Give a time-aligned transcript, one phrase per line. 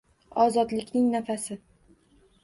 [0.43, 1.57] Ozodlikning nafasi.